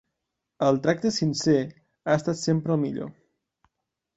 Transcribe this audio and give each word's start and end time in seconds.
El 0.67 0.79
tracte 0.85 1.11
sincer 1.17 1.59
ha 1.65 2.17
estat 2.21 2.41
sempre 2.43 2.75
el 2.77 2.81
millor. 2.87 3.13